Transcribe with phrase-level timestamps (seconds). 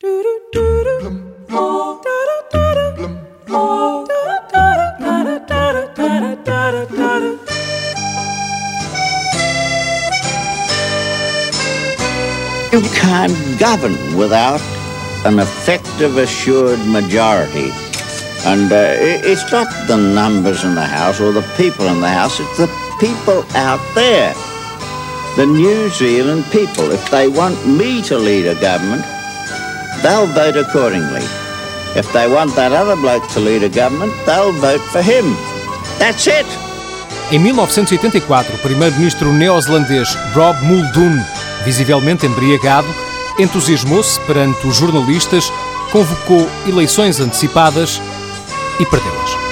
[0.00, 0.10] You
[12.94, 14.60] can't govern without
[15.26, 17.72] an effective, assured majority.
[18.44, 22.38] And uh, it's not the numbers in the House or the people in the House,
[22.38, 22.68] it's the
[23.00, 24.32] people out there.
[25.34, 26.92] The New Zealand people.
[26.92, 29.04] If they want me to lead a government,
[30.02, 31.22] they'll vote accordingly.
[31.96, 35.36] If they want that other bloke to lead a government, they'll vote for him.
[35.98, 36.46] That's it.
[37.30, 41.18] Em 1984, o primeiro-ministro neozelandês Rob Muldoon
[41.64, 42.88] visivelmente embriagado,
[43.38, 45.52] entusiasmou-se perante os jornalistas,
[45.92, 48.00] convocou eleições antecipadas
[48.80, 49.47] e perdeu-as.